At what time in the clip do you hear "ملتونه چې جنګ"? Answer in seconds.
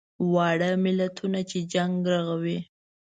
0.85-1.93